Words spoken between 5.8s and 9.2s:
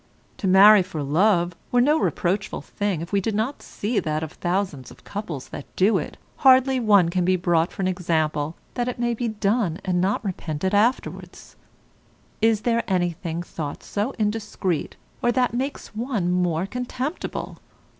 it, hardly one can be brought for an example that it may